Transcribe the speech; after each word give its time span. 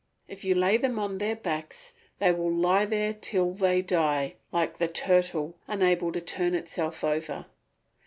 If 0.27 0.43
you 0.43 0.55
lay 0.55 0.77
them 0.77 0.97
on 0.97 1.19
their 1.19 1.35
backs, 1.35 1.93
they 2.17 2.31
will 2.31 2.51
lie 2.51 2.85
there 2.85 3.13
till 3.13 3.53
they 3.53 3.83
die, 3.83 4.33
like 4.51 4.79
the 4.79 4.87
turtle, 4.87 5.53
unable 5.67 6.11
to 6.11 6.19
turn 6.19 6.55
itself 6.55 7.03
over. 7.03 7.45